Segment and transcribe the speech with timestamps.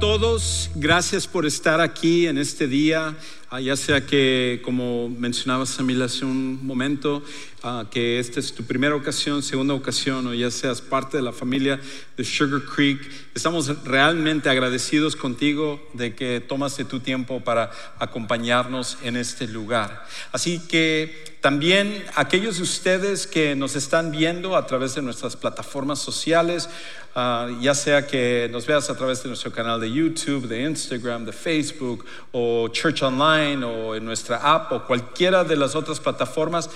[0.00, 3.18] A todos, gracias por estar aquí en este día,
[3.50, 7.22] ah, ya sea que, como mencionaba Samil hace un momento,
[7.62, 11.32] ah, que esta es tu primera ocasión, segunda ocasión, o ya seas parte de la
[11.32, 11.80] familia
[12.16, 13.00] de Sugar Creek.
[13.34, 20.06] Estamos realmente agradecidos contigo de que tomaste tu tiempo para acompañarnos en este lugar.
[20.32, 25.98] Así que también aquellos de ustedes que nos están viendo a través de nuestras plataformas
[25.98, 26.68] sociales,
[27.12, 31.24] Ah, ya sea que nos veas a través de nuestro canal de YouTube, de Instagram,
[31.24, 36.70] de Facebook, o Church Online, o en nuestra app, o cualquiera de las otras plataformas,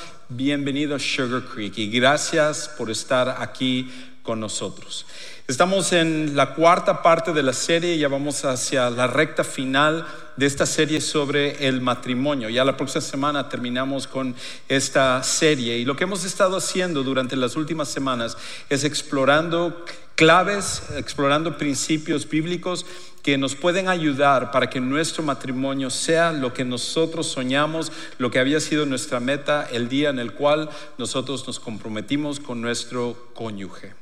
[0.74, 3.88] bienvenido a Sugar Creek y gracias por estar aquí
[4.24, 5.06] con nosotros.
[5.46, 10.06] Estamos en la cuarta parte de la serie, ya vamos hacia la recta final
[10.38, 12.48] de esta serie sobre el matrimonio.
[12.48, 14.34] Ya la próxima semana terminamos con
[14.70, 18.38] esta serie y lo que hemos estado haciendo durante las últimas semanas
[18.70, 22.86] es explorando claves, explorando principios bíblicos
[23.22, 28.38] que nos pueden ayudar para que nuestro matrimonio sea lo que nosotros soñamos, lo que
[28.38, 33.92] había sido nuestra meta el día en el cual nosotros nos comprometimos con nuestro cónyuge.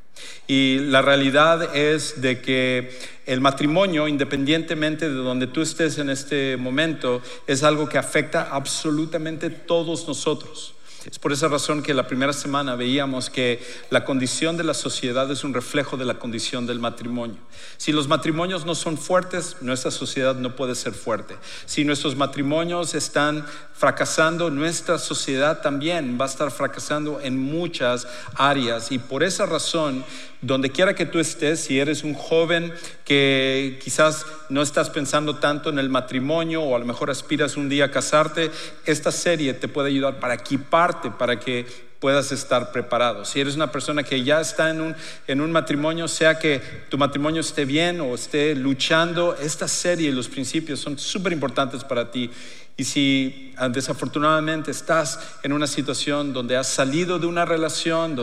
[0.46, 1.31] Y la realidad
[1.74, 7.88] es de que el matrimonio, independientemente de donde tú estés en este momento, es algo
[7.88, 10.74] que afecta absolutamente todos nosotros.
[11.10, 15.28] Es por esa razón que la primera semana veíamos que la condición de la sociedad
[15.32, 17.38] es un reflejo de la condición del matrimonio.
[17.76, 21.36] Si los matrimonios no son fuertes, nuestra sociedad no puede ser fuerte.
[21.66, 28.92] Si nuestros matrimonios están fracasando, nuestra sociedad también va a estar fracasando en muchas áreas.
[28.92, 30.04] Y por esa razón
[30.42, 32.72] donde quiera que tú estés, si eres un joven
[33.04, 37.68] que quizás no estás pensando tanto en el matrimonio o a lo mejor aspiras un
[37.68, 38.50] día a casarte,
[38.84, 41.64] esta serie te puede ayudar para equiparte, para que
[42.00, 43.24] puedas estar preparado.
[43.24, 44.96] Si eres una persona que ya está en un,
[45.28, 50.12] en un matrimonio, sea que tu matrimonio esté bien o esté luchando, esta serie y
[50.12, 52.28] los principios son súper importantes para ti.
[52.76, 58.16] Y si desafortunadamente estás en una situación donde has salido de una relación,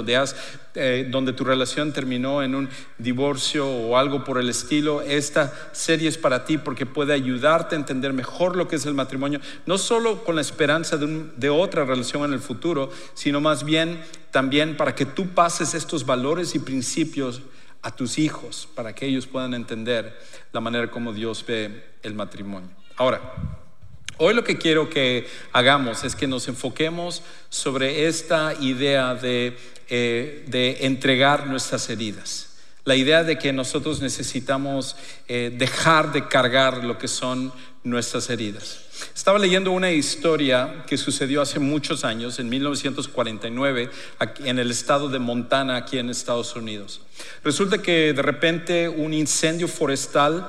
[0.74, 6.10] eh, donde tu relación terminó en un divorcio o algo por el estilo, esta serie
[6.10, 9.78] es para ti porque puede ayudarte a entender mejor lo que es el matrimonio, no
[9.78, 14.02] solo con la esperanza de, de otra relación en el futuro, sino más bien
[14.32, 17.42] también para que tú pases estos valores y principios
[17.84, 20.20] a tus hijos, para que ellos puedan entender
[20.52, 22.70] la manera como Dios ve el matrimonio.
[22.98, 23.22] Ahora,
[24.22, 29.58] Hoy lo que quiero que hagamos es que nos enfoquemos sobre esta idea de,
[29.88, 32.49] eh, entregar nuestras heridas.
[32.90, 34.96] La idea de que nosotros necesitamos
[35.28, 38.80] eh, dejar de cargar lo que son nuestras heridas.
[39.16, 43.92] Estaba leyendo una historia que sucedió hace muchos años, en 1949,
[44.44, 47.02] en el estado de Montana, aquí en Estados Unidos.
[47.44, 50.48] Resulta que de repente un incendio forestal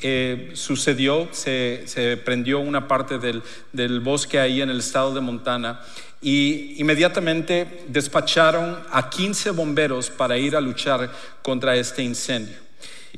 [0.00, 5.80] eh, sucedió, se, prendió una parte del, del bosque ahí en el estado de Montana
[6.22, 11.10] y inmediatamente despacharon a 15 bomberos para ir a luchar
[11.42, 12.56] contra este incendio.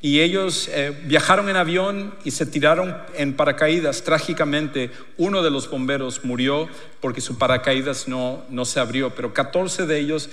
[0.00, 4.02] Y ellos eh, viajaron en avión y se tiraron en paracaídas.
[4.02, 6.68] Trágicamente, uno de los bomberos murió
[7.00, 10.28] porque su paracaídas no, no se abrió, pero 14 de ellos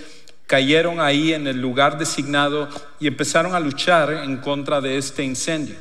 [0.47, 2.69] cayeron ahí en el lugar designado
[2.99, 5.75] y empezaron a luchar en contra de este incendio.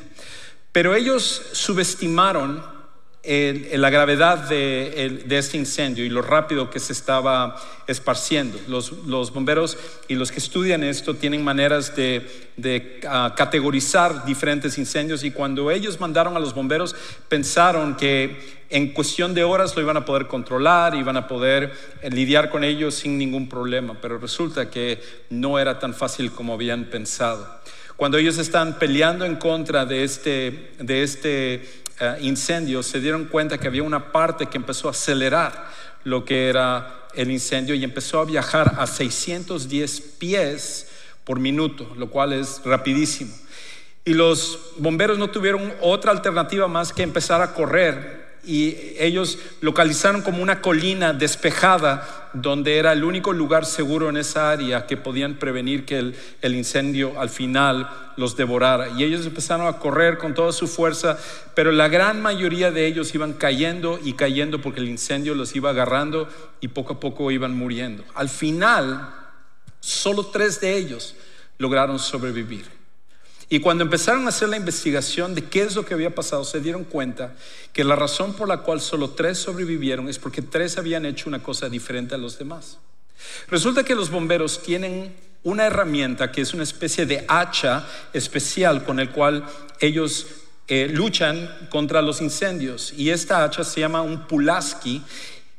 [0.71, 2.63] Pero ellos subestimaron
[3.29, 8.59] la gravedad de, este incendio y lo rápido que se estaba esparciendo.
[8.67, 9.77] Los, bomberos
[10.07, 15.99] y los que estudian esto tienen maneras de, ah, categorizar diferentes incendios y cuando ellos
[15.99, 16.95] mandaron a los bomberos
[17.27, 21.71] pensaron que en cuestión de horas lo iban a poder controlar, iban a poder
[22.01, 24.99] eh, lidiar con ellos sin ningún problema, pero resulta que
[25.29, 27.59] no era tan fácil como habían pensado.
[27.95, 33.57] Cuando ellos están peleando en contra de este, de este eh, incendio, se dieron cuenta
[33.57, 35.69] que había una parte que empezó a acelerar
[36.03, 40.87] lo que era el incendio y empezó a viajar a 610 pies
[41.23, 43.33] por minuto, lo cual es rapidísimo.
[44.05, 50.21] Y los bomberos no tuvieron otra alternativa más que empezar a correr y ellos localizaron
[50.21, 55.35] como una colina despejada donde era el único lugar seguro en esa área que podían
[55.35, 55.97] prevenir que
[56.41, 58.89] el, incendio al final los devorara.
[58.89, 61.17] Y ellos empezaron a correr con toda su fuerza,
[61.53, 65.71] pero la gran mayoría de ellos iban cayendo y cayendo porque el incendio los iba
[65.71, 66.29] agarrando
[66.61, 68.03] y poco a poco iban muriendo.
[68.15, 69.13] Al final,
[69.79, 71.15] solo tres de ellos
[71.57, 72.78] lograron sobrevivir.
[73.51, 76.59] Y cuando empezaron a hacer la investigación de qué es lo que había pasado, se
[76.59, 77.33] dieron cuenta
[77.73, 81.41] que la razón por la cual solo tres sobrevivieron es porque tres habían hecho una
[81.41, 82.77] cosa diferente a los demás.
[83.47, 88.99] Resulta que los bomberos tienen una herramienta que es una especie de hacha especial con
[88.99, 89.43] el cual
[89.79, 90.27] ellos
[90.67, 92.93] eh, luchan contra los incendios.
[92.95, 95.01] Y esta hacha se llama un pulaski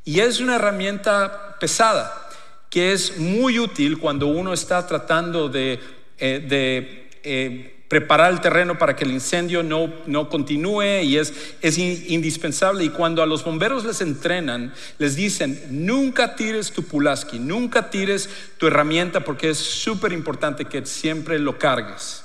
[0.05, 2.29] y es una herramienta pesada
[2.69, 5.73] que es muy útil cuando uno está tratando de,
[6.17, 11.77] eh, eh, preparar el terreno para que el incendio no, no continúe y es, es
[11.77, 12.85] indispensable.
[12.85, 18.29] Y cuando a los bomberos les entrenan, les dicen, nunca tires tu pulaski, nunca tires
[18.57, 22.23] tu herramienta porque es súper importante que siempre lo cargues.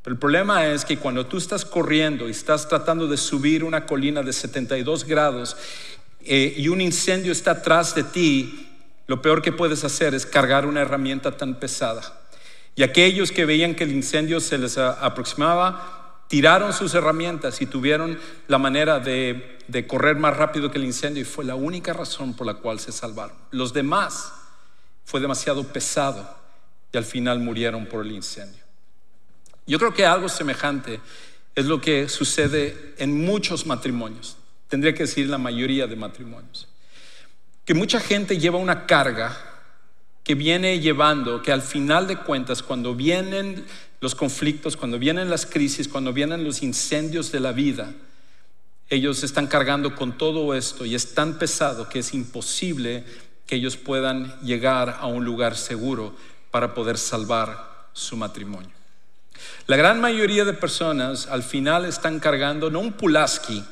[0.00, 3.84] Pero el problema es que cuando tú estás corriendo y estás tratando de subir una
[3.84, 5.58] colina de 72 grados
[6.24, 8.66] eh, y un incendio está atrás de ti,
[9.08, 12.25] lo peor que puedes hacer es cargar una herramienta tan pesada.
[12.76, 18.18] Y aquellos que veían que el incendio se les aproximaba, tiraron sus herramientas y tuvieron
[18.48, 19.58] la manera de,
[19.88, 22.92] correr más rápido que el incendio y fue la única razón por la cual se
[22.92, 23.34] salvaron.
[23.50, 24.30] Los demás
[25.06, 26.36] fue demasiado pesado
[26.92, 28.62] y al final murieron por el incendio.
[29.66, 31.00] Yo creo que algo semejante
[31.54, 34.36] es lo que sucede en muchos matrimonios,
[34.68, 36.68] tendría que decir la mayoría de matrimonios,
[37.64, 39.55] que mucha gente lleva una carga
[40.26, 43.64] que viene llevando, que al final de cuentas, cuando vienen
[44.00, 47.94] los conflictos, cuando vienen las crisis, cuando vienen los incendios de la vida,
[48.90, 53.04] ellos están cargando con todo esto y es tan pesado que es imposible
[53.46, 56.12] que ellos puedan llegar a un lugar seguro
[56.50, 58.72] para poder salvar su matrimonio.
[59.68, 63.64] La gran mayoría de personas al final están cargando no un pulaski,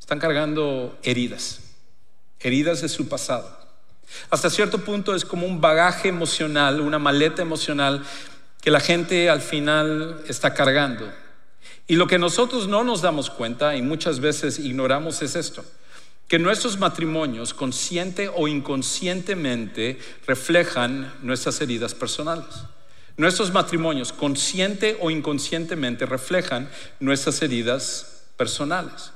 [0.00, 1.60] están cargando heridas,
[2.40, 3.59] heridas de su pasado.
[4.30, 8.04] Hasta cierto punto es como un bagaje emocional, una maleta emocional
[8.60, 11.10] que la gente al final está cargando.
[11.86, 15.64] Y lo que nosotros no nos damos cuenta y muchas veces ignoramos es esto,
[16.28, 22.64] que nuestros matrimonios, consciente o inconscientemente, reflejan nuestras heridas personales.
[23.16, 26.70] Nuestros matrimonios, consciente o inconscientemente, reflejan
[27.00, 29.12] nuestras heridas personales.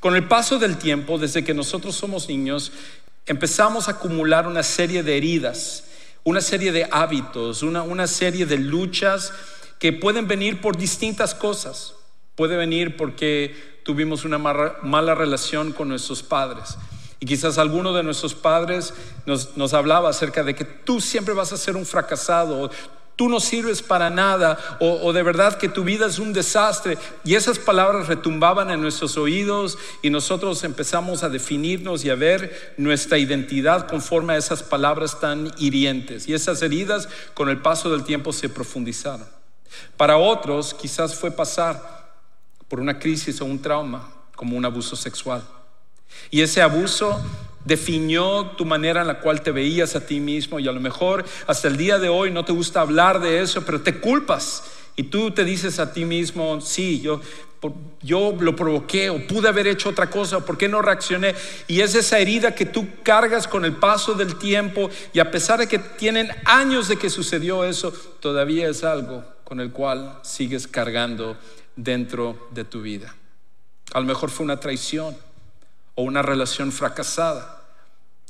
[0.00, 2.72] Con el paso del tiempo, desde que nosotros somos niños,
[3.28, 5.84] empezamos a acumular una serie de heridas,
[6.24, 9.32] una serie de hábitos, una, serie de luchas
[9.78, 11.94] que pueden venir por distintas cosas.
[12.34, 16.76] Puede venir porque tuvimos una mala, relación con nuestros padres.
[17.20, 18.94] Y quizás alguno de nuestros padres
[19.26, 22.70] nos, nos, hablaba acerca de que tú siempre vas a ser un fracasado,
[23.18, 26.96] tú no sirves para nada o, de verdad que tu vida es un desastre.
[27.24, 32.74] Y esas palabras retumbaban en nuestros oídos y nosotros empezamos a definirnos y a ver
[32.76, 36.28] nuestra identidad conforme a esas palabras tan hirientes.
[36.28, 39.26] Y esas heridas con el paso del tiempo se profundizaron.
[39.96, 42.14] Para otros quizás fue pasar
[42.68, 45.42] por una crisis o un trauma como un abuso sexual.
[46.30, 47.20] Y ese abuso
[47.64, 51.24] definió tu manera en la cual te veías a ti mismo y a lo mejor
[51.46, 54.62] hasta el día de hoy no te gusta hablar de eso, pero te culpas
[54.98, 57.20] y tú te dices a ti mismo, sí, yo,
[58.02, 61.36] yo lo provoqué o pude haber hecho otra cosa, por qué no reaccioné.
[61.68, 65.60] Y es esa herida que tú cargas con el paso del tiempo y a pesar
[65.60, 70.66] de que tienen años de que sucedió eso, todavía es algo con el cual sigues
[70.66, 71.36] cargando
[71.76, 73.14] dentro de tu vida.
[73.92, 75.16] A lo mejor fue una traición
[75.98, 77.60] o una relación fracasada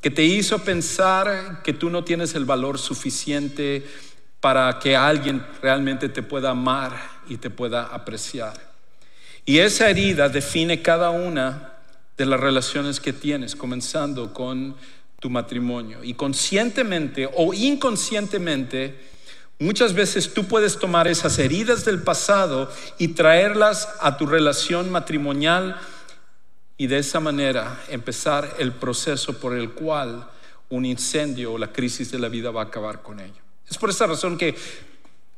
[0.00, 3.86] que te hizo pensar que tú no tienes el valor suficiente
[4.40, 6.98] para que alguien realmente te pueda amar
[7.28, 8.54] y te pueda apreciar.
[9.44, 11.74] Y esa herida define cada una
[12.16, 14.74] de las relaciones que tienes, comenzando con
[15.20, 16.02] tu matrimonio.
[16.02, 18.98] Y conscientemente o inconscientemente,
[19.58, 25.78] muchas veces tú puedes tomar esas heridas del pasado y traerlas a tu relación matrimonial
[26.78, 30.26] y de esa manera empezar el proceso por el cual
[30.70, 33.42] un incendio o la crisis de la vida va a acabar con ello.
[33.68, 34.54] Es por esa razón que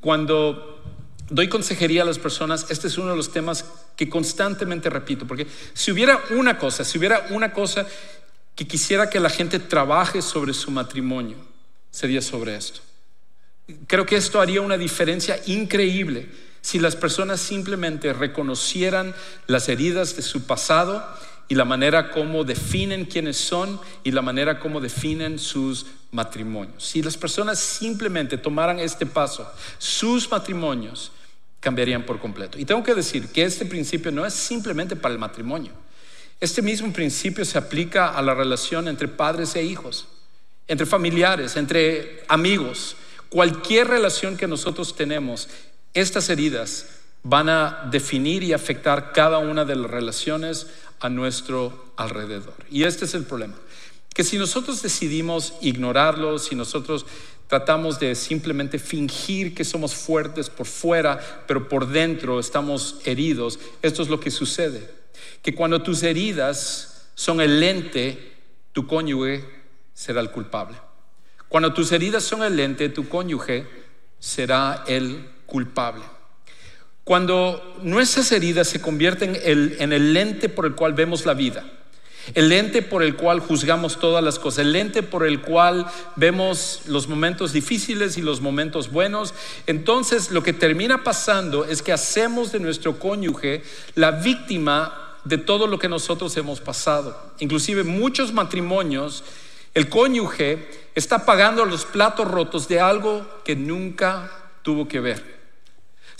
[0.00, 0.82] cuando
[1.30, 3.64] doy consejería a las personas, este es uno de los temas
[3.96, 7.86] que constantemente repito, porque si hubiera una cosa, si hubiera una cosa
[8.54, 11.38] que quisiera que la gente trabaje sobre su matrimonio,
[11.90, 12.80] sería sobre esto.
[13.86, 16.28] Creo que esto haría una diferencia increíble
[16.60, 19.14] si las personas simplemente reconocieran
[19.46, 21.02] las heridas de su pasado
[21.50, 26.84] y la manera como definen quiénes son y la manera como definen sus matrimonios.
[26.84, 31.10] Si las personas simplemente tomaran este paso, sus matrimonios
[31.58, 32.56] cambiarían por completo.
[32.56, 35.72] Y tengo que decir que este principio no es simplemente para el matrimonio.
[36.38, 40.06] Este mismo principio se aplica a la relación entre padres e hijos,
[40.68, 42.94] entre familiares, entre amigos.
[43.28, 45.48] Cualquier relación que nosotros tenemos,
[45.94, 46.86] estas heridas
[47.22, 50.66] van a definir y afectar cada una de las relaciones
[51.00, 52.54] a nuestro alrededor.
[52.70, 53.54] Y este es el problema.
[54.12, 57.06] que si nosotros decidimos ignorarlo, si nosotros
[57.46, 64.02] tratamos de simplemente fingir que somos fuertes por fuera, pero por dentro estamos heridos, esto
[64.02, 64.90] es lo que sucede.
[65.42, 68.32] Que cuando tus heridas son el lente,
[68.72, 69.44] tu cónyuge
[69.94, 70.76] será el culpable.
[71.48, 73.66] Cuando tus heridas son el lente, tu cónyuge
[74.18, 76.04] será el culpable.
[77.04, 81.64] Cuando nuestras heridas se convierten en el lente por el cual vemos la vida,
[82.34, 86.82] el lente por el cual juzgamos todas las cosas, el lente por el cual vemos
[86.86, 89.34] los momentos difíciles y los momentos buenos,
[89.66, 93.62] entonces lo que termina pasando es que hacemos de nuestro cónyuge
[93.94, 97.32] la víctima de todo lo que nosotros hemos pasado.
[97.40, 99.24] Inclusive muchos matrimonios,
[99.74, 104.30] el cónyuge está pagando los platos rotos de algo que nunca
[104.62, 105.39] tuvo que ver,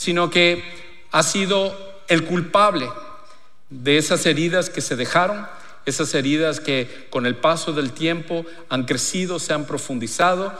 [0.00, 0.64] sino que
[1.12, 1.76] ha sido
[2.08, 2.88] el culpable
[3.68, 5.46] de esas heridas que se dejaron,
[5.84, 10.54] esas heridas que con el paso del tiempo han crecido, se han profundizado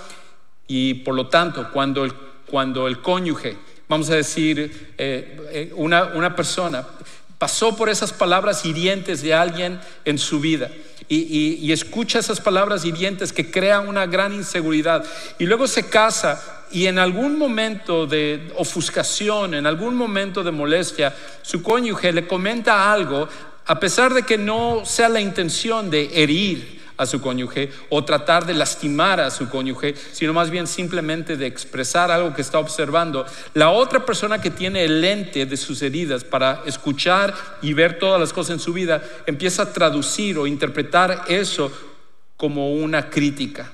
[0.67, 2.13] y por lo tanto cuando el,
[2.51, 3.57] cuando el cónyuge,
[3.89, 6.87] vamos a decir, eh, eh, una, una persona
[7.39, 10.71] pasó por esas palabras hirientes de alguien en su vida
[11.09, 15.03] y, y, escucha esas palabras hirientes que crean una gran inseguridad
[15.39, 21.15] y luego se casa y en algún momento de ofuscación, en algún momento de molestia,
[21.43, 23.29] su cónyuge le comenta algo
[23.67, 28.45] a pesar de que no sea la intención de herir a su cónyuge o tratar
[28.45, 33.25] de lastimar a su cónyuge, sino más bien simplemente de expresar algo que está observando,
[33.55, 38.21] la otra persona que tiene el lente de sus heridas para escuchar y ver todas
[38.21, 41.73] las cosas en su vida, empieza a traducir o interpretar eso
[42.37, 43.73] como una crítica.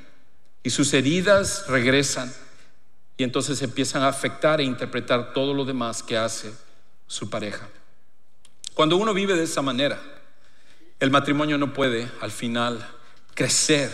[0.62, 2.32] Y sus heridas regresan
[3.16, 6.52] y entonces empiezan a afectar e interpretar todo lo demás que hace
[7.06, 7.68] su pareja.
[8.74, 9.98] Cuando uno vive de esa manera,
[11.00, 12.86] el matrimonio no puede al final
[13.34, 13.90] crecer,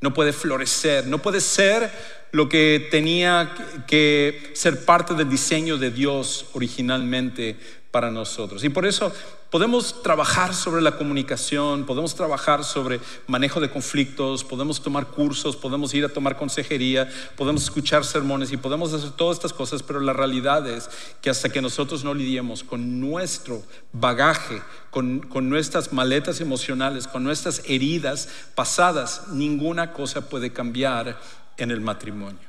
[0.00, 1.90] no puede florecer, no puede ser
[2.32, 3.54] lo que tenía
[3.86, 7.56] que ser parte del diseño de Dios originalmente
[7.90, 8.64] para nosotros.
[8.64, 9.12] Y por eso
[9.54, 15.94] Podemos trabajar sobre la comunicación, podemos trabajar sobre manejo de conflictos, podemos tomar cursos, podemos
[15.94, 20.12] ir a tomar consejería, podemos escuchar sermones y podemos hacer todas estas cosas, pero la
[20.12, 26.40] realidad es que hasta que nosotros no lidiemos con nuestro bagaje, con, con nuestras maletas
[26.40, 31.16] emocionales, con nuestras heridas pasadas, ninguna cosa puede cambiar
[31.58, 32.48] en el matrimonio.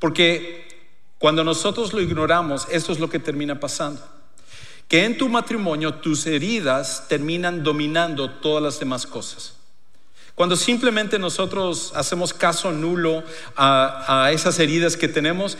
[0.00, 0.66] Porque
[1.18, 4.15] cuando nosotros lo ignoramos, eso es lo que termina pasando
[4.88, 9.54] que en tu matrimonio tus heridas terminan dominando todas las demás cosas.
[10.34, 13.24] Cuando simplemente nosotros hacemos caso nulo
[13.56, 15.56] a, esas heridas que tenemos,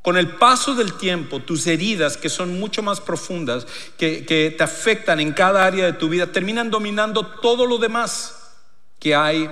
[0.00, 3.66] con el paso del tiempo, tus heridas, que son mucho más profundas,
[3.98, 8.54] que, que, te afectan en cada área de tu vida, terminan dominando todo lo demás
[8.98, 9.50] que hay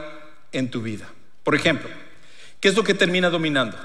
[0.52, 1.06] en tu vida.
[1.44, 1.90] Por ejemplo,
[2.58, 3.76] ¿qué es lo que termina dominando?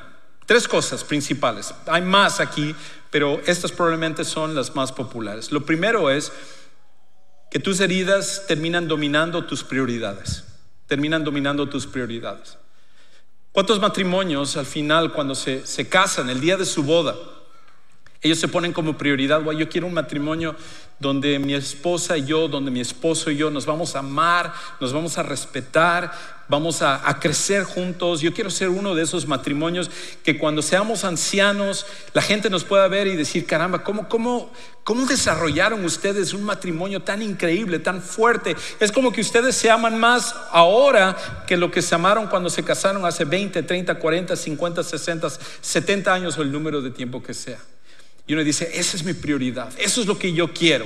[0.51, 1.73] Tres cosas principales.
[1.87, 2.75] Hay más aquí,
[3.09, 5.49] pero estas probablemente son las más populares.
[5.49, 6.29] Lo primero es
[7.49, 10.43] que tus heridas terminan dominando tus prioridades,
[10.87, 12.57] terminan dominando tus prioridades.
[13.53, 17.15] ¿Cuántos matrimonios al final cuando se, se casan, el día de su boda,
[18.21, 20.55] ellos se ponen como prioridad, yo quiero un matrimonio
[20.99, 24.93] donde mi esposa y yo, donde mi esposo y yo nos vamos a amar, nos
[24.93, 28.19] vamos a respetar, vamos a, crecer juntos.
[28.19, 29.89] Yo quiero ser uno de esos matrimonios
[30.21, 34.51] que cuando seamos ancianos, la gente nos pueda ver y decir, caramba, ¿cómo, cómo,
[34.83, 38.57] cómo desarrollaron ustedes un matrimonio tan increíble, tan fuerte?
[38.81, 41.15] Es como que ustedes se aman más ahora
[41.47, 45.29] que lo que se amaron cuando se casaron hace 20, 30, 40, 50, 60,
[45.61, 47.59] 70 años o el número de tiempo que sea.
[48.27, 50.85] Y uno dice, esa es mi prioridad, eso es lo que yo quiero.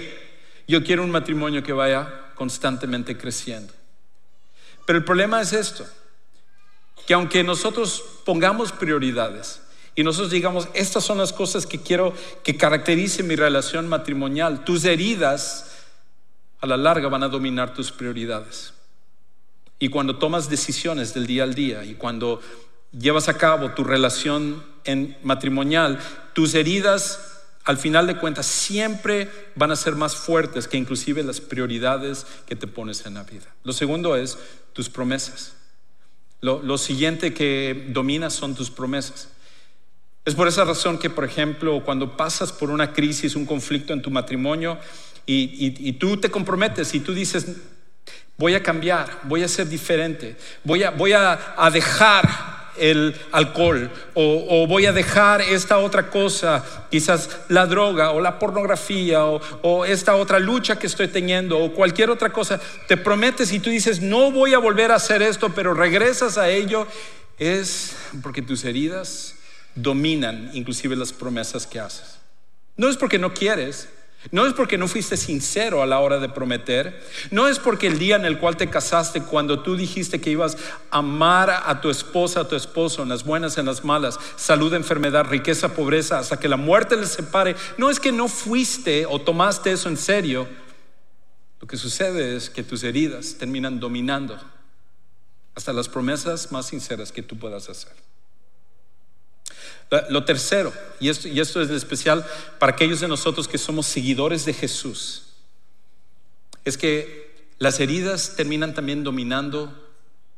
[0.67, 3.73] Yo quiero un matrimonio que vaya constantemente creciendo.
[4.85, 5.85] Pero el problema es esto,
[7.05, 9.61] que aunque nosotros pongamos prioridades
[9.95, 12.13] y nosotros digamos, estas son las cosas que quiero
[12.43, 15.71] que caractericen mi relación matrimonial, tus heridas
[16.59, 18.73] a la larga van a dominar tus prioridades.
[19.79, 22.41] Y cuando tomas decisiones del día al día y cuando
[22.91, 25.99] llevas a cabo tu relación en matrimonial,
[26.33, 27.34] tus heridas
[27.65, 32.55] al final de cuentas siempre van a ser más fuertes que inclusive las prioridades que
[32.55, 33.47] te pones en la vida.
[33.63, 34.37] Lo segundo es
[34.73, 35.53] tus promesas.
[36.41, 39.29] Lo, siguiente que domina son tus promesas.
[40.25, 44.03] Es por esa razón que, por ejemplo, cuando pasas por una crisis, un conflicto en
[44.03, 44.77] tu matrimonio
[45.25, 47.47] y, tú te comprometes y tú dices,
[48.37, 54.65] voy a cambiar, voy a ser diferente, voy a, voy a dejar el alcohol o,
[54.67, 60.15] voy a dejar esta otra cosa, quizás la droga o la pornografía o, o esta
[60.15, 64.31] otra lucha que estoy teniendo o cualquier otra cosa, te prometes y tú dices, no
[64.31, 66.87] voy a volver a hacer esto, pero regresas a ello,
[67.37, 69.35] es porque tus heridas
[69.75, 72.17] dominan inclusive las promesas que haces.
[72.77, 73.87] No es porque no quieres,
[74.31, 77.03] no es porque no fuiste sincero a la hora de prometer.
[77.31, 80.57] No es porque el día en el cual te casaste, cuando tú dijiste que ibas
[80.89, 84.73] a amar a tu esposa, a tu esposo, en las buenas, en las malas, salud,
[84.73, 87.55] enfermedad, riqueza, pobreza, hasta que la muerte les separe.
[87.77, 90.47] No es que no fuiste o tomaste eso en serio.
[91.61, 94.39] Lo que sucede es que tus heridas terminan dominando
[95.55, 97.93] hasta las promesas más sinceras que tú puedas hacer.
[100.09, 102.25] Lo tercero, y esto, y esto es especial
[102.59, 105.23] para aquellos de nosotros que somos seguidores de Jesús,
[106.63, 109.73] es que las heridas terminan también dominando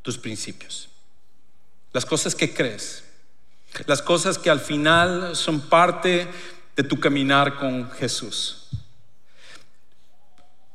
[0.02, 0.90] tus principios,
[1.94, 3.04] las cosas que crees,
[3.86, 6.28] las cosas que al final son parte
[6.76, 8.68] de tu caminar con Jesús.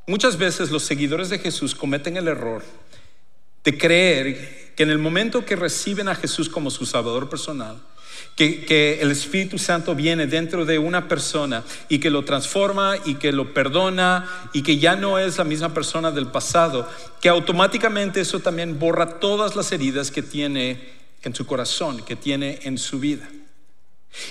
[0.07, 2.65] Muchas veces los seguidores de Jesús cometen el error
[3.63, 7.81] de creer que en el momento que reciben a Jesús como su Salvador personal,
[8.37, 13.33] que, el Espíritu Santo viene dentro de una persona y que lo transforma y que
[13.33, 16.89] lo perdona y que ya no es la misma persona del pasado,
[17.21, 22.61] que automáticamente eso también borra todas las heridas que tiene en su corazón, que tiene
[22.63, 23.29] en su vida.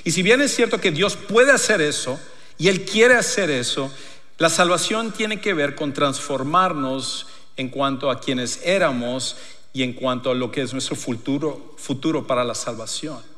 [0.04, 2.20] Y si bien es cierto que Dios puede hacer eso
[2.58, 3.92] y Él quiere hacer eso,
[4.38, 7.28] la salvación tiene que ver con transformarnos
[7.58, 9.38] en cuanto a quienes éramos
[9.74, 13.31] y en cuanto a lo que es nuestro futuro, futuro para la salvación.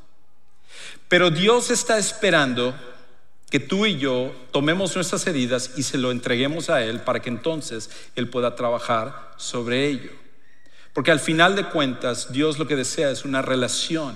[1.07, 2.75] Pero Dios está esperando
[3.49, 7.29] que tú y yo tomemos nuestras heridas y se lo entreguemos a Él para que
[7.29, 10.11] entonces Él pueda trabajar sobre ello.
[10.93, 14.15] Porque al final de cuentas, Dios lo que desea es una relación.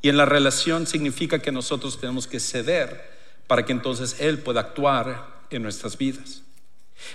[0.00, 3.08] Y en la relación significa que nosotros tenemos que ceder
[3.46, 6.42] para que entonces Él pueda actuar en nuestras vidas.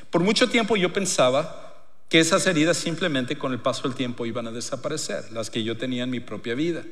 [0.09, 4.47] Por mucho tiempo yo pensaba que esas heridas simplemente con el paso del tiempo iban
[4.47, 6.83] a desaparecer, las que yo tenía en mi propia vida.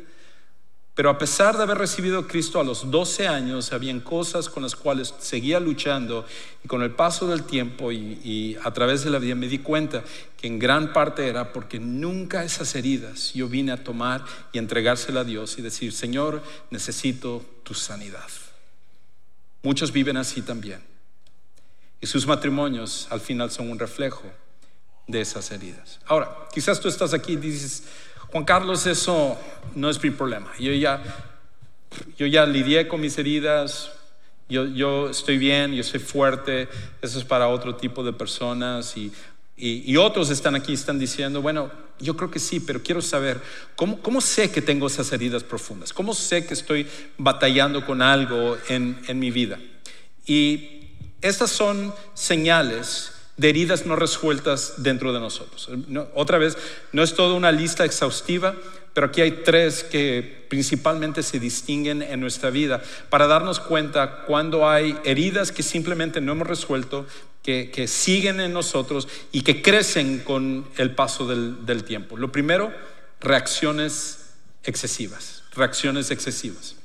[0.96, 4.78] Pero a pesar de haber recibido Cristo a los 12 años, habían cosas con las
[4.78, 6.26] cuales seguía luchando
[6.64, 10.06] y con el paso del tiempo y, a través de la vida me di cuenta
[10.38, 15.20] que en gran parte era porque nunca esas heridas yo vine a tomar y entregársela
[15.20, 18.30] a Dios y decir, Señor, necesito tu sanidad.
[19.64, 20.80] Muchos viven así también.
[22.00, 24.24] Y sus matrimonios al final son un reflejo
[25.08, 26.00] de esas heridas.
[26.06, 27.84] Ahora, quizás tú estás aquí y dices,
[28.36, 29.38] Juan Carlos, eso
[29.76, 30.52] no es mi problema.
[30.60, 31.02] Yo ya,
[32.17, 33.93] yo ya lidié con mis heridas,
[34.50, 36.67] yo, yo estoy bien, yo soy fuerte,
[37.02, 39.10] eso es para otro tipo de personas y,
[39.56, 43.39] y, otros están aquí, están diciendo, bueno, yo creo que sí, pero quiero saber,
[43.78, 45.93] ¿cómo, ¿cómo, sé que tengo esas heridas profundas?
[45.93, 49.58] ¿Cómo sé que estoy batallando con algo en, en mi vida?
[50.26, 50.89] Y
[51.21, 55.69] estas son señales de heridas no resueltas dentro de nosotros.
[56.13, 56.58] otra vez,
[56.93, 58.56] no es toda una lista exhaustiva,
[58.93, 64.69] pero aquí hay tres que principalmente se distinguen en nuestra vida para darnos cuenta cuando
[64.69, 67.06] hay heridas que simplemente no hemos resuelto,
[67.43, 72.17] que, siguen en nosotros y que crecen con el paso del, del tiempo.
[72.17, 72.74] Lo primero,
[73.19, 74.30] reacciones
[74.63, 76.76] excesivas, reacciones excesivas.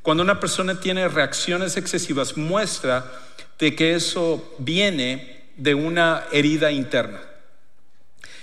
[0.00, 3.12] Cuando una persona tiene reacciones excesivas, muestra
[3.58, 7.20] de que eso viene de una herida interna.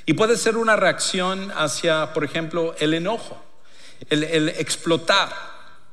[0.06, 3.42] Y puede ser una reacción hacia, por ejemplo, el enojo,
[4.10, 5.30] el, explotar.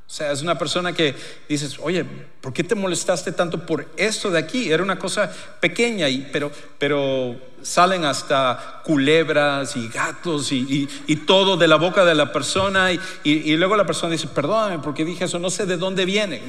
[0.05, 1.15] O sea, es una persona que
[1.49, 2.05] dices, oye,
[2.39, 4.71] ¿por qué te molestaste tanto por esto de aquí?
[4.71, 10.87] Era una cosa pequeña, y, pero, pero salen hasta culebras y gatos y,
[11.25, 12.91] todo de la boca de la persona.
[13.23, 16.43] Y, luego la persona dice, perdóname porque dije eso, no sé de dónde viene.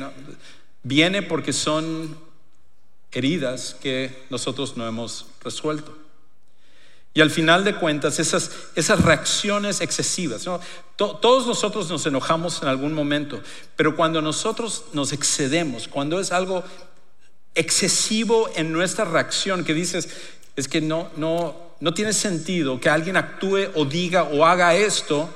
[0.82, 2.18] Viene porque son
[3.14, 5.96] heridas que nosotros no hemos resuelto.
[7.16, 10.44] Y al final de cuentas, esas, esas reacciones excesivas,
[10.96, 13.40] todos nosotros nos enojamos en algún momento,
[13.76, 16.64] pero cuando nosotros nos excedemos, cuando es algo
[17.54, 20.08] excesivo en nuestra reacción, que dices,
[20.56, 25.32] es que no, no, no tiene sentido que alguien actúe o diga o haga esto,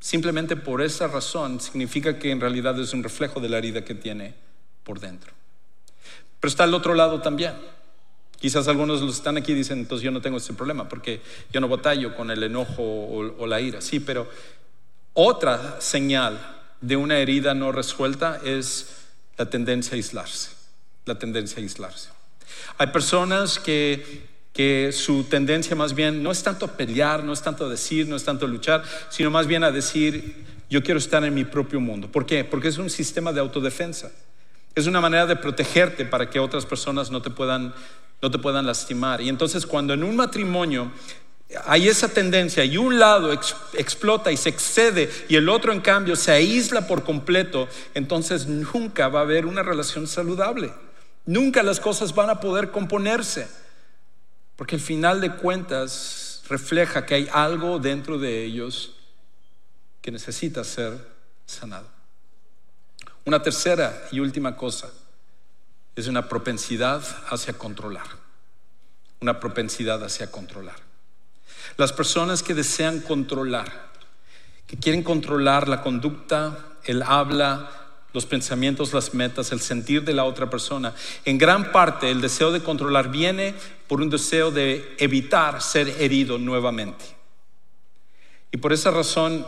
[0.00, 3.94] simplemente por esa razón significa que en realidad es un reflejo de la herida que
[3.94, 4.34] tiene
[4.82, 5.32] por dentro.
[6.44, 7.54] Pero está al otro lado también.
[8.38, 11.58] Quizás algunos los están aquí y dicen, entonces yo no tengo ese problema porque yo
[11.58, 13.80] no batallo con el enojo o, la ira.
[13.80, 14.28] Sí, pero
[15.14, 16.38] otra señal
[16.82, 19.06] de una herida no resuelta es
[19.38, 20.50] la tendencia a aislarse.
[21.06, 22.10] La tendencia a aislarse.
[22.76, 27.40] Hay personas que que su tendencia más bien no es tanto a pelear, no es
[27.40, 30.98] tanto a decir, no es tanto a luchar, sino más bien a decir, yo quiero
[30.98, 32.12] estar en mi propio mundo.
[32.12, 32.44] ¿Por qué?
[32.44, 34.12] Porque es un sistema de autodefensa.
[34.74, 37.74] Es una manera de protegerte para que otras personas no te puedan,
[38.20, 39.20] no te puedan lastimar.
[39.20, 40.90] Y entonces cuando en un matrimonio
[41.66, 46.16] hay esa tendencia y un lado explota y se excede y el otro en cambio
[46.16, 50.72] se aísla por completo, entonces nunca va a haber una relación saludable.
[51.26, 53.46] Nunca las cosas van a poder componerse.
[54.56, 58.94] Porque al final de cuentas refleja que hay algo dentro de ellos
[60.00, 60.98] que necesita ser
[61.46, 61.93] sanado.
[63.26, 64.90] Una tercera y última cosa
[65.96, 68.06] es una propensidad hacia controlar.
[69.20, 70.76] Una propensidad hacia controlar.
[71.76, 73.90] Las personas que desean controlar,
[74.66, 77.70] que quieren controlar la conducta, el habla,
[78.12, 80.94] los pensamientos, las metas, el sentir de la otra persona.
[81.24, 83.54] En gran parte el deseo de controlar viene
[83.88, 87.04] por un deseo de evitar ser herido nuevamente.
[88.52, 89.44] Y por esa razón,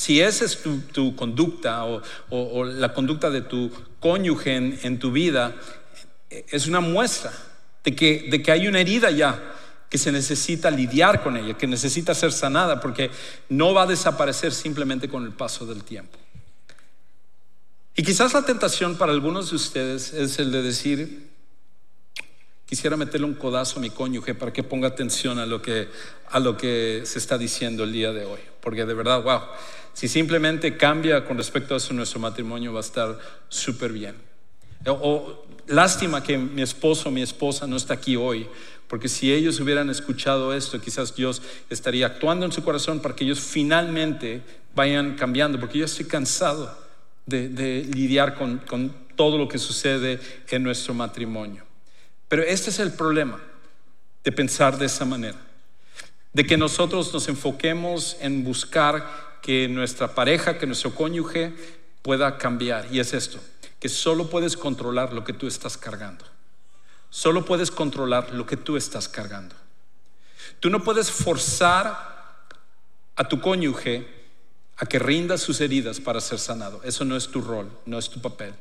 [0.00, 0.62] si esa es
[0.94, 5.54] tu, conducta o, la conducta de tu cónyuge en, tu vida,
[6.30, 7.30] es una muestra
[7.84, 9.38] de que, de que hay una herida ya
[9.90, 13.10] que se necesita lidiar con ella, que necesita ser sanada, porque
[13.50, 16.18] no va a desaparecer simplemente con el paso del tiempo.
[17.94, 21.29] Y quizás la tentación para algunos de ustedes es el de decir,
[22.70, 25.88] quisiera meterle un codazo a mi cónyuge para que ponga atención a lo que,
[26.30, 28.38] a lo que se está diciendo el día de hoy.
[28.60, 29.40] Porque de verdad, wow,
[29.92, 34.14] si simplemente cambia con respecto a eso nuestro matrimonio va a estar súper bien.
[34.86, 38.46] O, lástima que mi esposo o mi esposa no está aquí hoy,
[38.86, 43.24] porque si ellos hubieran escuchado esto, quizás Dios estaría actuando en su corazón para que
[43.24, 44.42] ellos finalmente
[44.76, 46.72] vayan cambiando, porque yo estoy cansado
[47.26, 47.48] de,
[47.92, 51.69] lidiar con todo lo que sucede en nuestro matrimonio.
[52.30, 53.40] Pero este es el problema
[54.22, 55.36] de pensar de esa manera,
[56.32, 61.52] de que nosotros nos enfoquemos en buscar que nuestra pareja, que nuestro cónyuge
[62.02, 62.86] pueda cambiar.
[62.94, 63.40] Y es esto,
[63.80, 66.24] que solo puedes controlar lo que tú estás cargando.
[67.10, 69.56] Solo puedes controlar lo que tú estás cargando.
[70.60, 72.46] Tú no puedes forzar
[73.16, 74.06] a tu cónyuge
[74.76, 76.80] a que rinda sus heridas para ser sanado.
[76.84, 78.54] Eso no es tu rol, no es tu papel.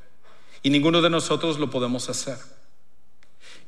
[0.63, 2.39] Y ninguno de nosotros lo podemos hacer.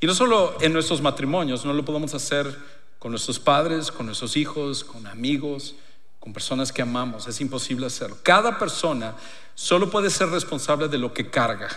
[0.02, 2.58] Y no solo en nuestros matrimonios, no lo podemos hacer
[2.98, 5.76] con nuestros padres, con nuestros hijos, con amigos,
[6.20, 7.28] con personas que amamos.
[7.28, 8.18] Es imposible hacerlo.
[8.24, 9.16] Cada persona
[9.54, 11.70] solo puede ser responsable de lo que carga.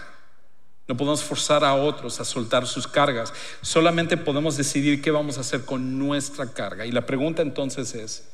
[0.89, 3.33] No podemos forzar a otros a soltar sus cargas.
[3.61, 6.87] Solamente podemos decidir qué vamos a hacer con nuestra carga.
[6.87, 8.25] Y la pregunta entonces es,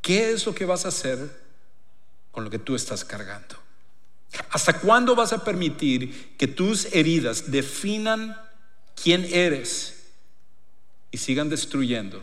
[0.00, 1.18] ¿qué es lo que vas a hacer
[2.30, 3.56] con lo que tú estás cargando?
[4.50, 8.36] ¿Hasta cuándo vas a permitir que tus heridas definan
[9.00, 10.10] quién eres
[11.10, 12.22] y sigan destruyendo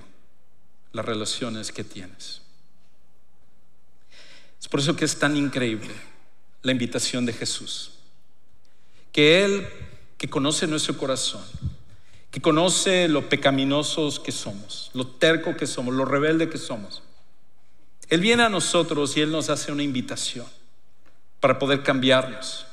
[0.92, 2.42] las relaciones que tienes?
[4.60, 5.94] Es por eso que es tan increíble
[6.62, 7.92] la invitación de Jesús
[9.12, 9.68] que Él,
[10.18, 11.44] que conoce nuestro corazón,
[12.32, 17.02] que conoce lo pecaminosos que somos, lo terco que somos, lo rebelde que somos,
[18.08, 20.46] Él viene a nosotros y Él nos hace una invitación
[21.40, 22.66] para poder cambiarnos,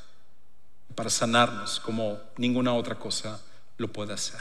[0.95, 3.41] para sanarnos como ninguna otra cosa
[3.77, 4.41] lo puede hacer.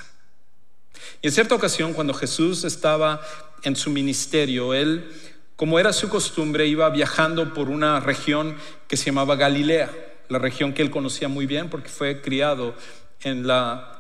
[1.22, 3.22] Y en cierta ocasión, cuando Jesús estaba
[3.64, 5.12] en su ministerio, Él,
[5.56, 8.56] como era su costumbre, iba viajando por una región
[8.88, 9.92] que se llamaba Galilea
[10.30, 12.76] la región que él conocía muy bien porque fue criado
[13.22, 13.92] en la,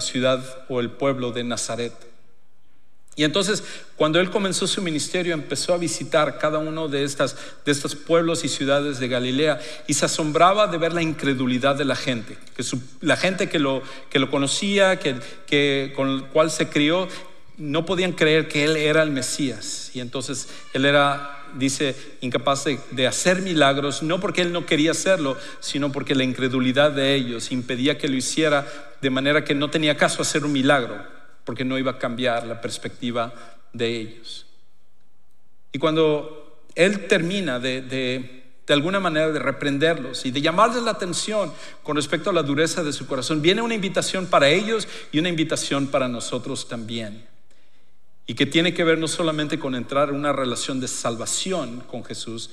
[0.00, 1.92] ciudad o el pueblo de Nazaret.
[3.16, 3.62] Y entonces,
[3.96, 8.44] cuando él comenzó su ministerio, empezó a visitar cada uno de, estas, de estos pueblos
[8.44, 12.64] y ciudades de Galilea y se asombraba de ver la incredulidad de la gente, que
[13.00, 17.06] la gente que lo, que lo conocía, que, con el cual se crió,
[17.56, 19.92] no podían creer que él era el Mesías.
[19.94, 25.36] Y entonces él era dice, incapaz de, hacer milagros, no porque él no quería hacerlo,
[25.60, 28.66] sino porque la incredulidad de ellos impedía que lo hiciera,
[29.00, 30.96] de manera que no tenía caso hacer un milagro,
[31.44, 33.34] porque no iba a cambiar la perspectiva
[33.72, 34.46] de ellos.
[35.72, 41.52] Y cuando él termina de, de alguna manera de reprenderlos y de llamarles la atención
[41.82, 45.28] con respecto a la dureza de su corazón, viene una invitación para ellos y una
[45.28, 47.26] invitación para nosotros también
[48.26, 52.04] y que tiene que ver no solamente con entrar en una relación de salvación con
[52.04, 52.50] Jesús,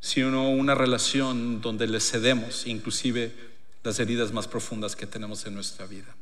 [0.00, 3.34] sino una relación donde le cedemos inclusive
[3.82, 6.14] las heridas más profundas que tenemos en nuestra vida.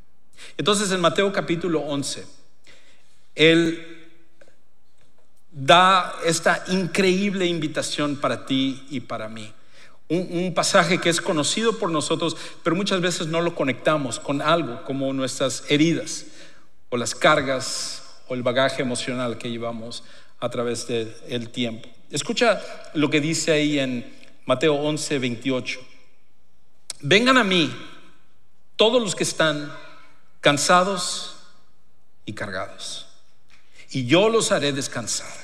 [0.57, 2.26] Entonces en Mateo capítulo 11,
[3.35, 4.00] Él
[5.50, 9.53] da esta increíble invitación para ti y para mí.
[10.09, 14.83] Un, pasaje que es conocido por nosotros, pero muchas veces no lo conectamos con algo
[14.83, 16.26] como nuestras heridas
[16.88, 20.03] o las cargas o el bagaje emocional que llevamos
[20.40, 21.88] a través del tiempo.
[22.11, 22.61] Escucha
[22.94, 24.12] lo que dice ahí en
[24.46, 25.81] Mateo 11, 28.
[27.03, 27.72] Vengan a mí
[28.74, 29.72] todos los que están
[30.40, 31.37] cansados
[32.24, 33.07] y cargados,
[33.90, 35.37] y yo los haré descansar.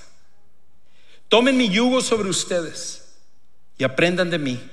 [1.29, 3.17] Tomen mi yugo sobre ustedes
[3.79, 4.71] y aprendan de mí,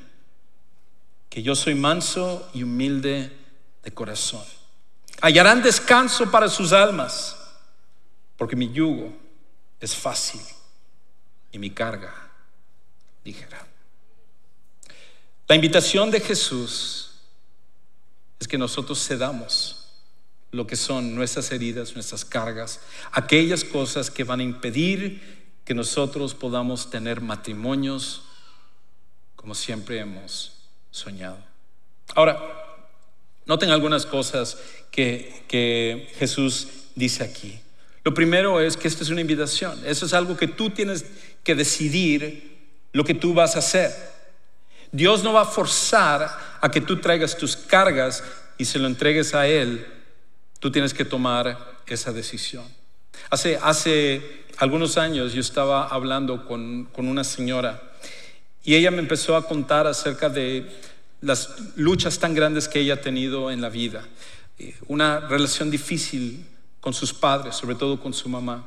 [1.29, 3.35] que yo soy manso y humilde
[3.83, 4.43] de corazón.
[5.21, 7.35] Hallarán descanso para sus almas,
[8.37, 9.13] porque mi yugo
[9.79, 10.41] es fácil
[11.51, 12.13] y mi carga
[13.23, 13.65] ligera.
[15.47, 17.11] La invitación de Jesús
[18.39, 19.82] es que nosotros cedamos
[20.53, 22.79] lo que son nuestras heridas, nuestras cargas,
[23.11, 25.21] aquellas cosas que van a impedir
[25.65, 28.23] que nosotros podamos tener matrimonios
[29.35, 30.53] como siempre hemos
[30.91, 31.37] soñado.
[32.15, 32.39] Ahora,
[33.45, 34.57] noten algunas cosas
[34.91, 37.59] que, que Jesús dice aquí.
[38.03, 39.81] Lo primero es que esto es una invitación.
[39.85, 41.05] Eso es algo que tú tienes
[41.43, 42.53] que decidir
[42.91, 43.91] lo que tú vas a hacer.
[44.91, 46.29] Dios no va a forzar
[46.61, 48.23] a que tú traigas tus cargas
[48.59, 50.02] y se lo entregues a Él.
[50.63, 52.63] Tú tienes que tomar esa decisión.
[53.29, 57.83] Hace, hace algunos años yo estaba hablando con, con una señora
[58.63, 60.71] y ella me empezó a contar acerca de
[61.19, 64.07] las luchas tan grandes que ella ha tenido en la vida.
[64.57, 66.45] Eh, una relación difícil
[66.79, 68.65] con sus padres, sobre todo con su mamá.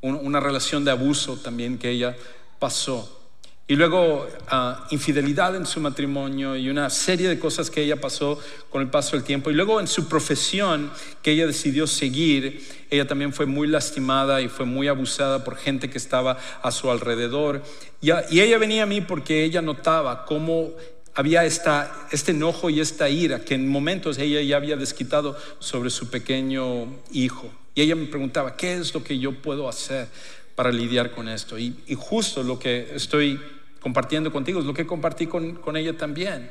[0.00, 2.16] Una relación de abuso también que ella
[2.58, 3.25] pasó.
[3.68, 8.40] Y luego ah, infidelidad en su matrimonio y una serie de cosas que ella pasó
[8.70, 9.50] con el paso del tiempo.
[9.50, 14.48] Y luego en su profesión que ella decidió seguir, ella también fue muy lastimada y
[14.48, 17.60] fue muy abusada por gente que estaba a su alrededor.
[18.00, 20.70] Y, y ella venía a mí porque ella notaba cómo
[21.16, 25.90] había esta, este enojo y esta ira que en momentos ella ya había desquitado sobre
[25.90, 27.50] su pequeño hijo.
[27.74, 30.06] Y ella me preguntaba, ¿qué es lo que yo puedo hacer
[30.54, 31.58] para lidiar con esto?
[31.58, 33.40] Y, y justo lo que estoy
[33.86, 36.50] compartiendo contigo, es lo que compartí con, ella también.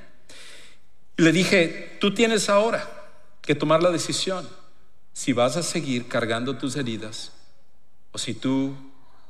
[1.17, 2.89] Y le dije, tú tienes ahora
[3.41, 4.47] que tomar la decisión
[5.11, 7.33] si vas a seguir cargando tus heridas
[8.13, 8.73] o si tú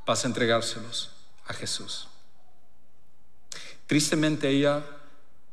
[0.06, 1.14] vas a entregárselos
[1.48, 2.08] a Jesús.
[3.88, 4.86] Tristemente ella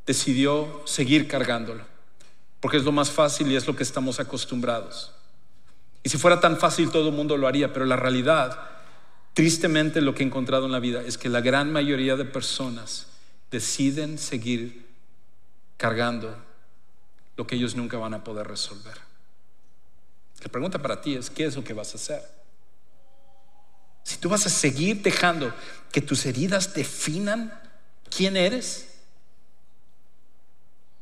[0.05, 1.83] decidió seguir cargándolo,
[2.59, 5.11] porque es lo más fácil y es lo que estamos acostumbrados.
[6.03, 8.59] Y si fuera tan fácil todo el mundo lo haría, pero la realidad
[9.33, 13.07] Tristemente lo que he encontrado en la vida es que la gran mayoría de personas
[13.49, 14.85] deciden seguir
[15.77, 16.37] cargando
[17.35, 18.97] lo que ellos nunca van a poder resolver.
[20.41, 22.21] La pregunta para ti es, ¿qué es lo que vas a hacer?
[24.03, 25.53] Si tú vas a seguir dejando
[25.91, 27.59] que tus heridas definan
[28.15, 28.89] quién eres,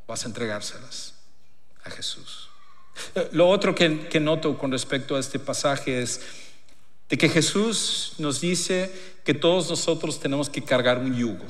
[0.07, 1.15] vas a entregárselas
[1.83, 2.49] a Jesús.
[3.15, 6.21] Eh, lo otro que, que noto con respecto a este pasaje es,
[7.11, 8.89] de que Jesús nos dice
[9.25, 11.43] que todos nosotros tenemos que cargar un yugo.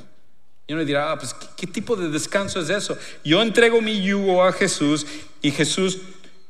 [0.66, 2.98] Y uno dirá, ah, pues ¿qué, tipo de descanso es eso?
[3.24, 5.06] Yo entrego mi yugo a Jesús
[5.40, 6.00] y Jesús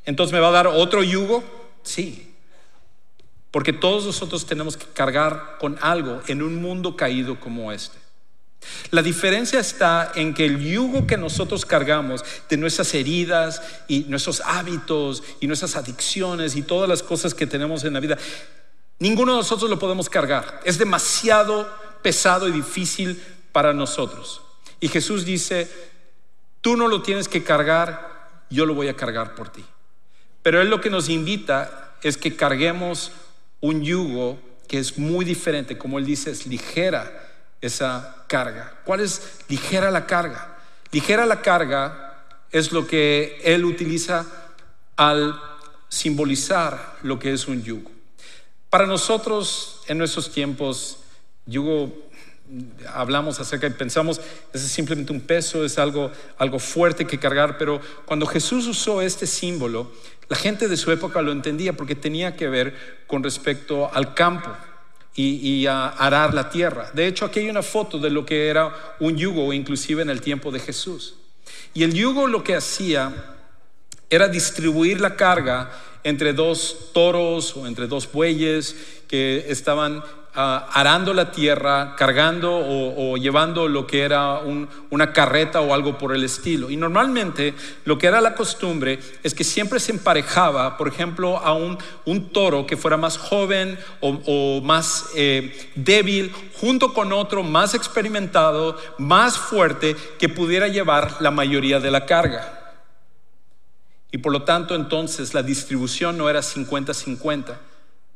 [0.06, 1.44] entonces me va a dar otro yugo.
[1.84, 2.34] Sí,
[3.52, 7.98] porque todos nosotros tenemos que cargar con algo en un mundo caído como este.
[8.92, 14.42] La diferencia está en que el yugo que nosotros cargamos de nuestras heridas y nuestros
[14.46, 18.18] hábitos y nuestras adicciones y todas las cosas que tenemos en la vida,
[19.02, 20.62] Ninguno de nosotros lo podemos cargar.
[20.64, 21.68] Es demasiado
[22.04, 23.20] pesado y difícil
[23.52, 24.44] para nosotros.
[24.80, 25.68] Y Jesús dice,
[26.62, 29.66] tú no lo tienes que cargar, yo lo voy a cargar por ti.
[30.44, 33.12] Pero Él lo que nos invita es que carguemos
[33.60, 34.38] un yugo
[34.68, 37.12] que es muy diferente, como Él dice, es ligera
[37.60, 38.82] esa carga.
[38.86, 40.60] ¿Cuál es ligera la carga?
[40.92, 44.28] Ligera la carga es lo que Él utiliza
[44.96, 45.42] al
[45.90, 48.01] simbolizar lo que es un yugo.
[48.72, 51.00] Para nosotros en nuestros tiempos,
[51.46, 51.92] yugo,
[52.94, 54.22] hablamos acerca y pensamos,
[54.54, 59.28] es simplemente un peso, es algo, algo fuerte que cargar, pero cuando Jesús usó este
[59.28, 59.92] símbolo,
[60.30, 64.50] la gente de su época lo entendía porque tenía que ver con respecto al campo
[65.16, 66.92] y, a arar la tierra.
[66.94, 70.22] De hecho, aquí hay una foto de lo que era un yugo, inclusive en el
[70.22, 71.16] tiempo de Jesús.
[71.74, 73.36] Y el yugo lo que hacía
[74.10, 75.72] era distribuir la carga
[76.04, 78.76] entre dos toros o entre dos bueyes
[79.08, 84.40] que estaban ah, arando la tierra, cargando o, llevando lo que era
[84.90, 86.70] una carreta o algo por el estilo.
[86.70, 91.54] Y normalmente lo que era la costumbre es que siempre se emparejaba, por ejemplo, a
[91.54, 91.78] un,
[92.32, 99.38] toro que fuera más joven o, más eh, débil, junto con otro más experimentado, más
[99.38, 102.61] fuerte, que pudiera llevar la mayoría de la carga.
[104.12, 107.58] Y por lo tanto entonces la distribución no era 50-50.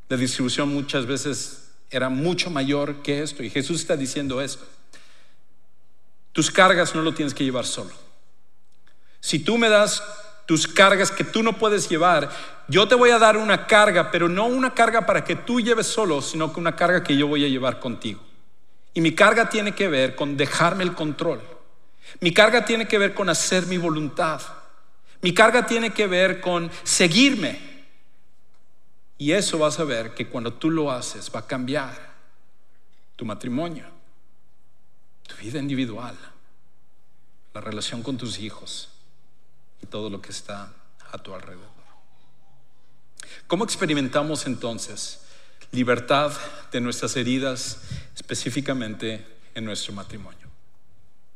[0.09, 3.43] La distribución muchas veces era mucho mayor que esto.
[3.43, 4.65] Y Jesús está diciendo esto.
[6.33, 7.91] Tus cargas no lo tienes que llevar solo.
[9.21, 10.03] Si tú me das
[10.45, 12.29] tus cargas que tú no puedes llevar,
[12.67, 15.87] yo te voy a dar una carga, pero no una carga para que tú lleves
[15.87, 18.21] solo, sino que una carga que yo voy a llevar contigo.
[18.93, 21.41] Y mi carga tiene que ver con dejarme el control.
[22.19, 24.41] Mi carga tiene que ver con hacer mi voluntad.
[25.25, 27.59] Mi carga tiene que ver con seguirme.
[29.17, 32.13] Y eso vas a ver que cuando tú lo haces va a cambiar
[33.15, 33.85] tu matrimonio,
[35.27, 36.15] tu vida individual,
[37.55, 38.89] la relación con tus hijos
[39.81, 40.71] y todo lo que está
[41.11, 41.65] a tu alrededor.
[43.47, 45.21] ¿Cómo experimentamos entonces
[45.71, 46.33] libertad
[46.71, 47.79] de nuestras heridas,
[48.13, 50.51] específicamente en nuestro matrimonio?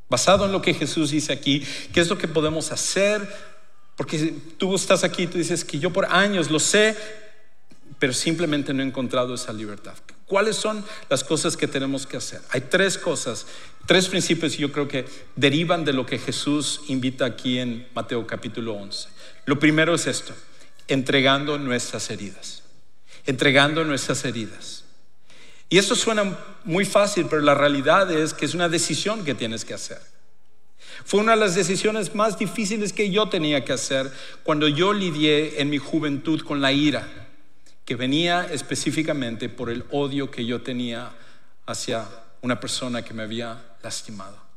[0.10, 3.58] Basado en lo que Jesús dice aquí, ¿qué es lo que podemos hacer
[4.00, 6.96] porque tú estás aquí y tú dices que yo por años lo sé,
[8.00, 9.94] pero simplemente no he encontrado esa libertad.
[10.26, 12.40] ¿Cuáles son las cosas que tenemos que hacer?
[12.52, 13.46] Hay tres cosas,
[13.86, 15.04] tres principios yo creo que
[15.36, 19.10] derivan de lo que Jesús invita aquí en Mateo capítulo 11.
[19.44, 20.34] Lo primero es esto,
[20.88, 22.64] entregando nuestras heridas,
[23.26, 24.86] entregando nuestras heridas.
[25.68, 29.66] Y esto suena muy fácil, pero la realidad es que es una decisión que tienes
[29.66, 30.00] que hacer.
[31.06, 34.12] Fue una de las decisiones más difíciles que yo tenía que hacer
[34.44, 37.08] cuando yo lidié en mi juventud con la ira,
[37.86, 41.12] que venía específicamente por el odio que yo tenía
[41.66, 42.08] hacia
[42.42, 44.50] una persona que me había lastimado.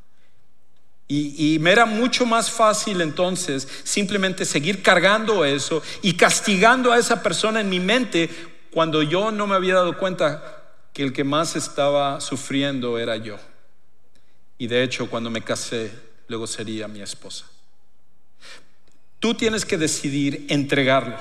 [1.14, 7.22] Y, me era mucho más fácil entonces simplemente seguir cargando eso y castigando a esa
[7.22, 8.30] persona en mi mente
[8.70, 10.62] cuando yo no me había dado cuenta
[10.94, 13.36] que el que más estaba sufriendo era yo.
[14.56, 15.92] Y de hecho, cuando me casé,
[16.32, 17.44] luego sería mi esposa.
[19.20, 21.18] Tú tienes que decidir entregarlo.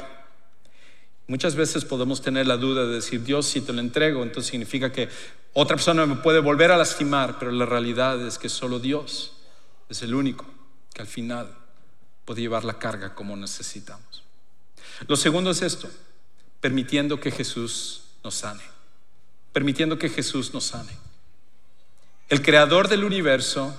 [1.27, 4.93] Muchas veces podemos tener la duda de decir, Dios, si te lo entrego, entonces significa
[4.93, 5.09] que
[5.51, 9.33] otra persona me puede volver a lastimar, pero la realidad es que solo Dios
[9.89, 10.45] es el único
[10.93, 11.53] que al final
[12.23, 14.23] puede llevar la carga como necesitamos.
[15.07, 15.89] Lo segundo es esto,
[16.61, 18.63] permitiendo que Jesús nos sane,
[19.51, 20.97] permitiendo que Jesús nos sane.
[22.29, 23.77] El creador del universo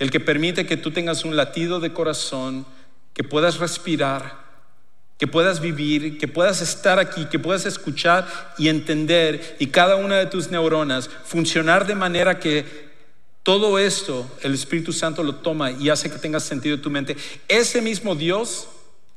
[0.00, 2.66] el que permite que tú tengas un latido de corazón,
[3.14, 4.40] que puedas respirar,
[5.18, 10.16] que puedas vivir, que puedas estar aquí, que puedas escuchar y entender y cada una
[10.16, 12.64] de tus neuronas funcionar de manera que
[13.42, 17.16] todo esto el Espíritu Santo lo toma y hace que tengas sentido en tu mente.
[17.46, 18.68] Ese mismo Dios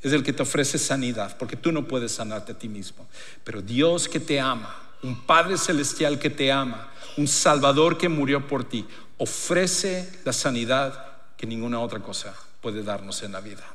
[0.02, 3.08] es el que te ofrece sanidad, porque tú no puedes sanarte a ti mismo.
[3.46, 8.46] Pero Dios que te ama, un Padre Celestial que te ama, un Salvador que murió
[8.48, 8.86] por ti,
[9.17, 13.65] ofrece la sanidad que ninguna otra cosa puede darnos en la vida.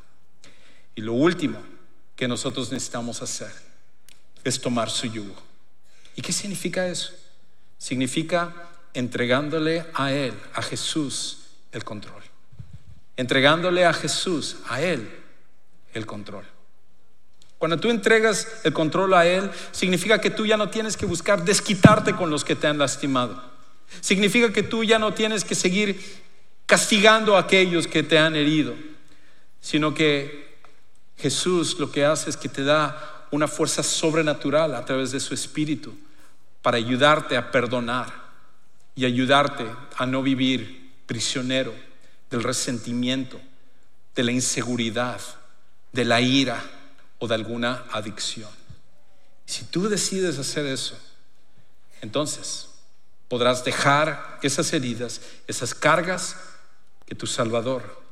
[0.95, 1.59] Y lo último
[2.17, 3.53] que nosotros necesitamos hacer
[4.45, 5.37] es tomar su yugo.
[6.17, 7.13] ¿Y qué significa eso?
[7.77, 8.53] Significa
[8.95, 12.23] entregándole a Él, a Jesús, el control.
[13.17, 15.09] Entregándole a Jesús, a Él,
[15.93, 16.45] el control.
[17.59, 21.45] Cuando tú entregas el control a Él, significa que tú ya no tienes que buscar
[21.45, 23.58] desquitarte con los que te han lastimado.
[24.01, 26.01] Significa que tú ya no tienes que seguir
[26.67, 28.75] castigando a aquellos que te han herido,
[29.61, 30.59] sino que
[31.17, 35.35] Jesús lo que hace es que te da una fuerza sobrenatural a través de su
[35.35, 35.97] espíritu
[36.63, 38.13] para ayudarte a perdonar
[38.95, 39.65] y ayudarte
[39.97, 41.75] a no vivir prisionero
[42.31, 43.41] del resentimiento,
[44.15, 45.21] de la inseguridad,
[45.93, 46.63] de la ira
[47.19, 48.51] o de alguna adicción.
[49.47, 50.99] Si tú decides hacer eso,
[52.03, 52.68] entonces
[53.29, 56.37] podrás dejar esas heridas, esas cargas
[57.07, 58.03] que tu Salvador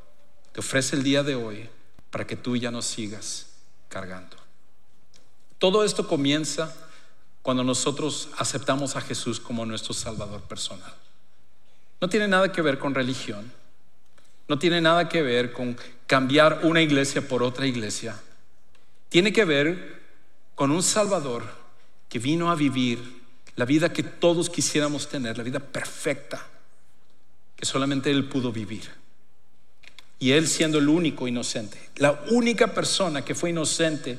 [0.52, 1.68] te ofrece el día de hoy
[2.10, 3.46] para que tú ya no sigas
[3.88, 4.36] cargando.
[5.58, 6.74] Todo esto comienza
[7.42, 10.94] cuando nosotros aceptamos a Jesús como nuestro Salvador personal.
[12.00, 13.50] No tiene nada que ver con religión,
[14.48, 18.20] no tiene nada que ver con cambiar una iglesia por otra iglesia.
[19.08, 20.02] Tiene que ver
[20.54, 21.44] con un Salvador
[22.08, 23.15] que vino a vivir
[23.56, 26.46] la vida que todos quisiéramos tener, la vida perfecta,
[27.56, 28.90] que solamente Él pudo vivir.
[30.18, 34.18] Y Él siendo el único inocente, la única persona que fue inocente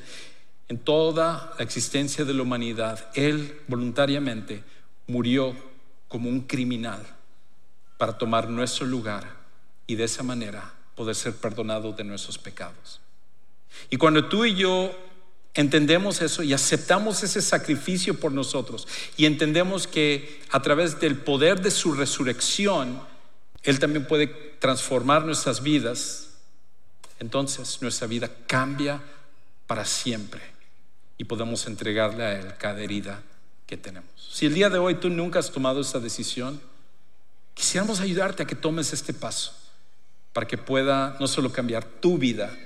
[0.68, 4.62] en toda la existencia de la humanidad, Él voluntariamente
[5.06, 5.56] murió
[6.08, 7.04] como un criminal
[7.96, 9.36] para tomar nuestro lugar
[9.86, 13.00] y de esa manera poder ser perdonado de nuestros pecados.
[13.90, 14.94] Y cuando tú y yo
[15.58, 18.86] entendemos eso y aceptamos ese sacrificio por nosotros
[19.16, 23.02] y entendemos que a través del poder de su resurrección,
[23.64, 24.28] Él también puede
[24.60, 26.28] transformar nuestras vidas,
[27.18, 29.02] entonces nuestra vida cambia
[29.66, 30.42] para siempre
[31.18, 33.24] y podemos entregarle a Él cada herida
[33.66, 34.08] que tenemos.
[34.30, 36.60] Si el día de hoy tú nunca has tomado esta decisión,
[37.54, 39.56] quisiéramos ayudarte a que tomes este paso
[40.32, 42.56] para que pueda no solo cambiar tu vida,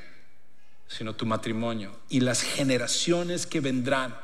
[0.97, 4.15] sino tu matrimonio y las generaciones que vendrán,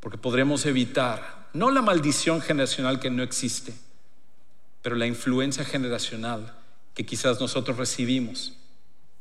[0.00, 3.74] porque podremos evitar no la maldición generacional que no existe,
[4.82, 6.54] pero la influencia generacional
[6.94, 8.54] que quizás nosotros recibimos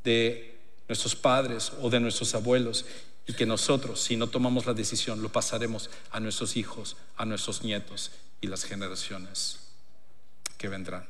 [0.03, 2.85] de nuestros padres o de nuestros abuelos
[3.27, 7.63] y que nosotros, si no tomamos la decisión, lo pasaremos a nuestros hijos, a nuestros
[7.63, 8.11] nietos
[8.41, 9.59] y las generaciones
[10.57, 11.05] que vendrán.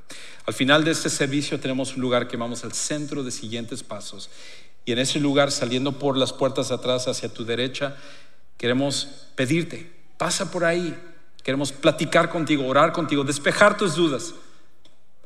[0.46, 4.30] Al final de este servicio tenemos un lugar que vamos al centro de siguientes pasos.
[4.86, 7.96] Y en ese lugar, saliendo por las puertas atrás hacia tu derecha,
[8.58, 10.98] queremos pedirte, pasa por ahí.
[11.44, 14.34] Queremos platicar contigo, orar contigo, despejar tus dudas,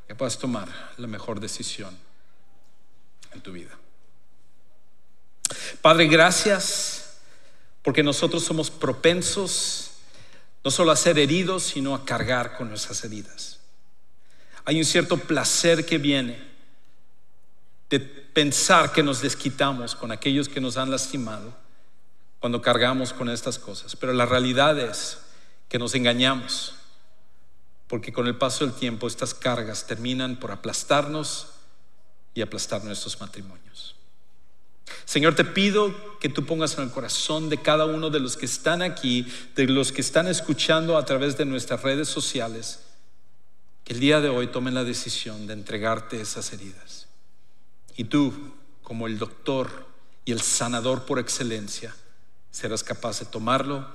[0.08, 1.96] que puedas tomar la mejor decisión
[3.34, 3.78] en tu vida.
[5.82, 7.20] Padre, gracias
[7.84, 9.92] porque nosotros somos propensos
[10.64, 13.60] no solo a ser heridos, sino a cargar con nuestras heridas.
[14.66, 16.38] Hay un cierto placer que viene
[17.90, 18.00] de
[18.38, 21.56] pensar que nos desquitamos con aquellos que nos han lastimado
[22.40, 23.96] cuando cargamos con estas cosas.
[23.96, 25.18] Pero la realidad es
[25.68, 26.76] que nos engañamos,
[27.88, 31.48] porque con el paso del tiempo estas cargas terminan por aplastarnos
[32.36, 33.96] y aplastar nuestros matrimonios.
[35.06, 38.46] Señor, te pido que tú pongas en el corazón de cada uno de los que
[38.46, 39.26] están aquí,
[39.56, 42.82] de los que están escuchando a través de nuestras redes sociales,
[43.84, 46.97] que el día de hoy tomen la decisión de entregarte esas heridas.
[47.98, 49.88] Y tú, como el doctor
[50.24, 51.94] y el sanador por excelencia,
[52.52, 53.88] serás capaz de tomarlo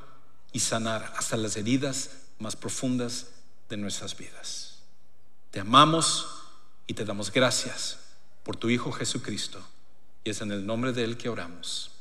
[0.52, 3.28] y sanar hasta las heridas más profundas
[3.68, 4.80] de nuestras vidas.
[5.52, 6.26] Te amamos
[6.86, 7.98] y te damos gracias
[8.42, 9.64] por tu Hijo Jesucristo.
[10.24, 11.91] Y es en el nombre de Él que oramos.